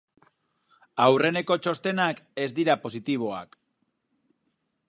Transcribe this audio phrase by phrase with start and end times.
[1.07, 3.59] Aurreneko txostenak ez dira positiboak.